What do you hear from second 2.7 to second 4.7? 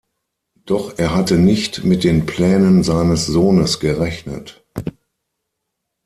seines Sohnes gerechnet.